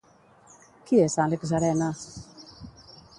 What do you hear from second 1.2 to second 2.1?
Àlex Arenas?